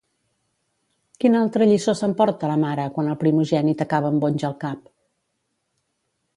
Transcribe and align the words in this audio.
Quina 1.23 1.41
altra 1.47 1.67
lliçó 1.73 1.95
s'emporta 1.99 2.49
la 2.53 2.57
mare 2.63 2.87
quan 2.97 3.11
el 3.13 3.19
primogènit 3.27 3.87
acaba 3.87 4.13
amb 4.13 4.25
bonys 4.27 4.47
al 4.51 4.59
cap? 4.67 4.93